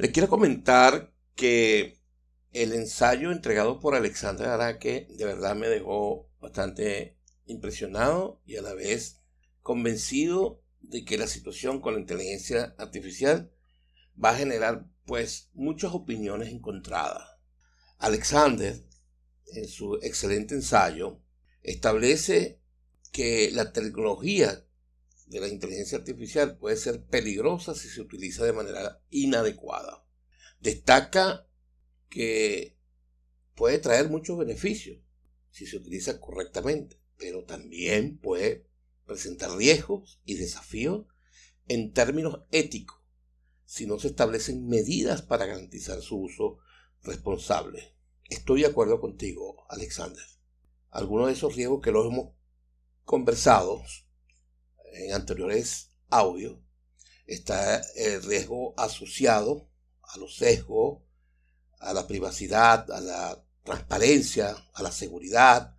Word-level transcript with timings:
Le 0.00 0.12
quiero 0.12 0.30
comentar 0.30 1.12
que 1.34 2.00
el 2.52 2.72
ensayo 2.72 3.32
entregado 3.32 3.80
por 3.80 3.94
Alexandre 3.94 4.46
Araque 4.46 5.06
de 5.10 5.26
verdad 5.26 5.54
me 5.54 5.68
dejó 5.68 6.26
bastante 6.40 7.18
impresionado 7.44 8.40
y 8.46 8.56
a 8.56 8.62
la 8.62 8.72
vez 8.72 9.20
convencido 9.60 10.62
de 10.80 11.04
que 11.04 11.18
la 11.18 11.26
situación 11.26 11.82
con 11.82 11.92
la 11.92 12.00
inteligencia 12.00 12.74
artificial 12.78 13.52
va 14.16 14.30
a 14.30 14.36
generar 14.36 14.86
pues 15.04 15.50
muchas 15.52 15.92
opiniones 15.92 16.48
encontradas. 16.48 17.36
Alexander, 17.98 18.82
en 19.52 19.68
su 19.68 19.96
excelente 19.96 20.54
ensayo, 20.54 21.20
establece 21.62 22.58
que 23.12 23.50
la 23.52 23.74
tecnología 23.74 24.64
de 25.30 25.40
la 25.40 25.48
inteligencia 25.48 25.96
artificial 25.96 26.58
puede 26.58 26.76
ser 26.76 27.04
peligrosa 27.04 27.74
si 27.76 27.88
se 27.88 28.00
utiliza 28.00 28.44
de 28.44 28.52
manera 28.52 29.00
inadecuada. 29.10 30.04
Destaca 30.58 31.48
que 32.08 32.76
puede 33.54 33.78
traer 33.78 34.10
muchos 34.10 34.36
beneficios 34.36 34.98
si 35.50 35.66
se 35.66 35.76
utiliza 35.76 36.20
correctamente, 36.20 37.00
pero 37.16 37.44
también 37.44 38.18
puede 38.18 38.66
presentar 39.06 39.56
riesgos 39.56 40.20
y 40.24 40.34
desafíos 40.34 41.06
en 41.68 41.92
términos 41.92 42.40
éticos 42.50 43.00
si 43.64 43.86
no 43.86 44.00
se 44.00 44.08
establecen 44.08 44.66
medidas 44.66 45.22
para 45.22 45.46
garantizar 45.46 46.00
su 46.00 46.22
uso 46.22 46.58
responsable. 47.02 47.94
Estoy 48.24 48.62
de 48.62 48.66
acuerdo 48.66 49.00
contigo, 49.00 49.64
Alexander. 49.68 50.24
Algunos 50.90 51.28
de 51.28 51.34
esos 51.34 51.54
riesgos 51.54 51.80
que 51.80 51.92
los 51.92 52.06
hemos 52.06 52.34
conversado 53.04 53.80
en 54.92 55.12
anteriores 55.12 55.90
audios 56.08 56.58
está 57.26 57.80
el 57.96 58.22
riesgo 58.22 58.74
asociado 58.76 59.68
a 60.02 60.18
los 60.18 60.36
sesgos, 60.36 61.02
a 61.78 61.92
la 61.92 62.06
privacidad, 62.06 62.90
a 62.90 63.00
la 63.00 63.44
transparencia, 63.62 64.56
a 64.74 64.82
la 64.82 64.90
seguridad, 64.90 65.76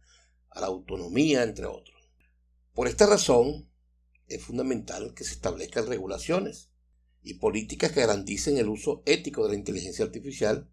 a 0.50 0.62
la 0.62 0.67
autonomía, 0.67 1.44
entre 1.44 1.66
otros. 1.66 2.02
Por 2.73 2.88
esta 2.88 3.06
razón, 3.06 3.70
es 4.28 4.42
fundamental 4.42 5.14
que 5.14 5.26
se 5.26 5.34
establezcan 5.34 5.88
regulaciones 5.88 6.70
y 7.22 7.36
políticas 7.36 7.92
que 7.92 8.02
garanticen 8.02 8.58
el 8.58 8.70
uso 8.70 9.04
ético 9.06 9.44
de 9.44 9.50
la 9.50 9.56
inteligencia 9.56 10.06
artificial 10.06 10.72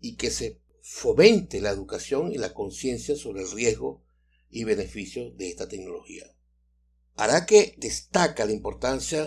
y 0.00 0.16
que 0.16 0.30
se 0.30 0.60
fomente 0.82 1.60
la 1.60 1.70
educación 1.70 2.32
y 2.32 2.38
la 2.38 2.52
conciencia 2.52 3.16
sobre 3.16 3.42
el 3.42 3.50
riesgo 3.52 4.04
y 4.50 4.64
beneficios 4.64 5.36
de 5.36 5.50
esta 5.50 5.68
tecnología. 5.68 6.35
Hará 7.18 7.46
que 7.46 7.74
destaca 7.78 8.44
la 8.44 8.52
importancia 8.52 9.26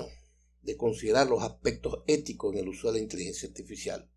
de 0.62 0.78
considerar 0.78 1.28
los 1.28 1.42
aspectos 1.42 2.04
éticos 2.06 2.54
en 2.54 2.60
el 2.60 2.70
uso 2.70 2.88
de 2.88 3.00
la 3.00 3.04
inteligencia 3.04 3.50
artificial 3.50 4.08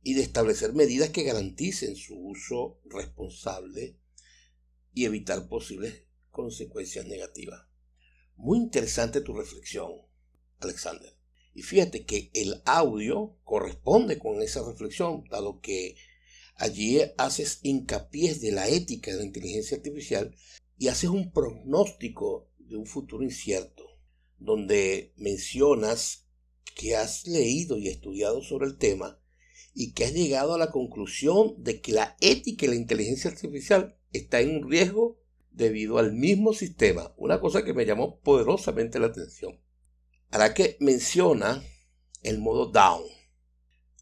y 0.00 0.14
de 0.14 0.22
establecer 0.22 0.74
medidas 0.74 1.10
que 1.10 1.24
garanticen 1.24 1.96
su 1.96 2.14
uso 2.16 2.80
responsable 2.84 3.98
y 4.94 5.06
evitar 5.06 5.48
posibles 5.48 6.04
consecuencias 6.30 7.06
negativas. 7.06 7.66
Muy 8.36 8.58
interesante 8.58 9.20
tu 9.20 9.34
reflexión, 9.34 9.90
Alexander. 10.60 11.12
Y 11.52 11.62
fíjate 11.62 12.04
que 12.04 12.30
el 12.32 12.62
audio 12.64 13.36
corresponde 13.42 14.20
con 14.20 14.40
esa 14.40 14.64
reflexión, 14.64 15.24
dado 15.30 15.60
que 15.60 15.96
allí 16.54 17.00
haces 17.18 17.58
hincapié 17.62 18.34
de 18.36 18.52
la 18.52 18.68
ética 18.68 19.10
de 19.10 19.16
la 19.16 19.24
inteligencia 19.24 19.78
artificial 19.78 20.32
y 20.78 20.86
haces 20.88 21.10
un 21.10 21.32
pronóstico 21.32 22.48
de 22.68 22.76
un 22.76 22.86
futuro 22.86 23.22
incierto, 23.22 23.84
donde 24.38 25.12
mencionas 25.16 26.26
que 26.74 26.96
has 26.96 27.26
leído 27.26 27.78
y 27.78 27.88
estudiado 27.88 28.42
sobre 28.42 28.66
el 28.66 28.76
tema 28.76 29.20
y 29.74 29.92
que 29.92 30.04
has 30.04 30.12
llegado 30.12 30.54
a 30.54 30.58
la 30.58 30.70
conclusión 30.70 31.54
de 31.58 31.80
que 31.80 31.92
la 31.92 32.16
ética 32.20 32.66
y 32.66 32.68
la 32.68 32.74
inteligencia 32.74 33.30
artificial 33.30 33.98
está 34.12 34.40
en 34.40 34.56
un 34.56 34.70
riesgo 34.70 35.18
debido 35.50 35.98
al 35.98 36.12
mismo 36.12 36.52
sistema, 36.52 37.14
una 37.16 37.40
cosa 37.40 37.64
que 37.64 37.74
me 37.74 37.86
llamó 37.86 38.20
poderosamente 38.20 38.98
la 38.98 39.06
atención 39.06 39.58
que 40.54 40.76
menciona 40.80 41.62
el 42.22 42.38
modo 42.38 42.66
down 42.66 43.04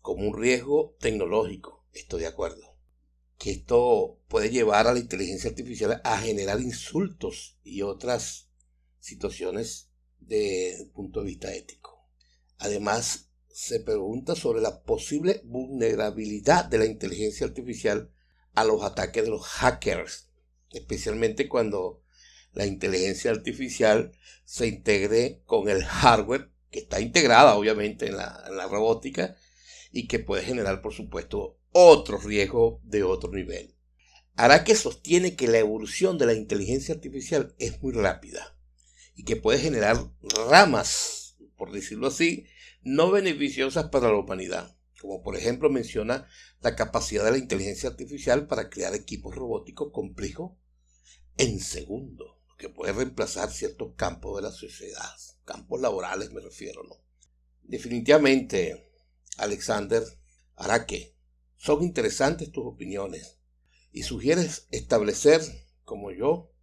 como 0.03 0.29
un 0.29 0.37
riesgo 0.37 0.97
tecnológico. 1.01 1.87
Estoy 1.93 2.23
de 2.23 2.27
acuerdo. 2.27 2.77
Que 3.39 3.53
esto 3.53 4.21
puede 4.29 4.51
llevar 4.51 4.87
a 4.87 4.93
la 4.93 4.99
inteligencia 4.99 5.51
artificial 5.51 6.01
a 6.05 6.19
generar 6.19 6.61
insultos 6.61 7.59
y 7.63 7.83
otras 7.83 8.51
situaciones 9.05 9.91
el 10.31 10.89
punto 10.89 11.21
de 11.21 11.27
vista 11.27 11.53
ético. 11.53 12.09
Además, 12.59 13.29
se 13.51 13.81
pregunta 13.81 14.35
sobre 14.35 14.63
la 14.63 14.83
posible 14.83 15.43
vulnerabilidad 15.45 16.65
de 16.65 16.79
la 16.79 16.87
inteligencia 16.87 17.47
artificial 17.47 18.11
a 18.55 18.65
los 18.65 18.83
ataques 18.83 19.23
de 19.23 19.31
los 19.31 19.45
hackers, 19.45 20.31
especialmente 20.71 21.49
cuando 21.49 22.03
la 22.53 22.67
inteligencia 22.67 23.31
artificial 23.31 24.13
se 24.45 24.67
integre 24.67 25.43
con 25.45 25.69
el 25.69 25.85
hardware 25.85 26.51
que 26.71 26.81
está 26.81 27.01
integrada 27.01 27.55
obviamente 27.57 28.07
en 28.07 28.17
la, 28.17 28.69
robótica 28.71 29.37
y 29.93 30.09
que 30.09 30.19
puede 30.19 30.45
generar 30.45 30.83
por 30.83 30.95
supuesto 30.95 31.59
otros 31.73 32.25
riesgos 32.25 32.81
de 32.85 33.05
otro 33.05 33.31
nivel. 33.31 33.75
Hará 34.37 34.65
que 34.65 34.75
sostiene 34.75 35.37
que 35.37 35.47
la 35.47 35.59
evolución 35.59 36.19
de 36.19 36.27
la 36.27 36.35
inteligencia 36.35 36.95
artificial 36.95 37.55
es 37.59 37.81
muy 37.83 37.93
rápida 37.93 38.54
y 39.15 39.25
que 39.25 39.37
puede 39.37 39.59
generar 39.59 40.11
ramas, 40.49 41.37
por 41.57 41.73
decirlo 41.73 42.09
así, 42.09 42.47
no 42.83 43.11
beneficiosas 43.11 43.89
para 43.89 44.09
la 44.09 44.19
humanidad, 44.19 44.77
como 45.01 45.23
por 45.23 45.37
ejemplo 45.37 45.71
menciona 45.71 46.29
la 46.61 46.77
capacidad 46.77 47.25
de 47.25 47.33
la 47.33 47.39
inteligencia 47.39 47.89
artificial 47.89 48.47
para 48.47 48.71
crear 48.71 48.95
equipos 48.95 49.35
robóticos 49.35 49.91
complejos 49.93 50.53
en 51.37 51.61
segundos 51.61 52.37
que 52.59 52.69
puede 52.69 52.93
reemplazar 52.93 53.51
ciertos 53.51 53.95
campos 53.97 54.37
de 54.37 54.43
la 54.43 54.53
sociedad, 54.53 55.15
campos 55.45 55.81
laborales 55.81 56.31
me 56.33 56.41
refiero, 56.41 56.83
¿no? 56.85 56.97
Definitivamente, 57.63 58.91
Alexander, 59.39 60.03
hará 60.57 60.87
que 60.87 61.17
son 61.57 61.83
interesantes 61.83 62.53
tus 62.53 62.65
opiniones 62.67 63.39
y 63.91 64.03
sugieres 64.03 64.67
establecer, 64.71 65.41
como 65.85 66.11
yo, 66.11 66.54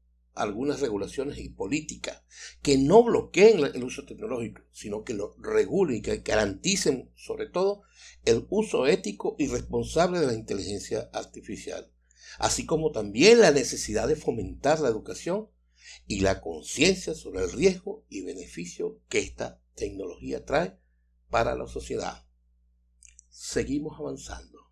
algunas 0.41 0.79
regulaciones 0.79 1.37
y 1.37 1.49
políticas 1.49 2.23
que 2.61 2.77
no 2.77 3.03
bloqueen 3.03 3.63
el 3.73 3.83
uso 3.83 4.05
tecnológico, 4.05 4.61
sino 4.71 5.03
que 5.03 5.13
lo 5.13 5.35
regulen 5.39 5.97
y 5.97 6.01
que 6.01 6.17
garanticen, 6.17 7.11
sobre 7.15 7.47
todo, 7.47 7.83
el 8.25 8.47
uso 8.49 8.87
ético 8.87 9.35
y 9.37 9.47
responsable 9.47 10.19
de 10.19 10.27
la 10.27 10.33
inteligencia 10.33 11.09
artificial, 11.13 11.91
así 12.39 12.65
como 12.65 12.91
también 12.91 13.39
la 13.39 13.51
necesidad 13.51 14.07
de 14.07 14.15
fomentar 14.15 14.79
la 14.79 14.89
educación 14.89 15.49
y 16.07 16.21
la 16.21 16.41
conciencia 16.41 17.13
sobre 17.13 17.43
el 17.43 17.51
riesgo 17.51 18.05
y 18.09 18.21
beneficio 18.21 18.99
que 19.09 19.19
esta 19.19 19.61
tecnología 19.75 20.45
trae 20.45 20.77
para 21.29 21.55
la 21.55 21.67
sociedad. 21.67 22.25
Seguimos 23.29 23.99
avanzando. 23.99 24.70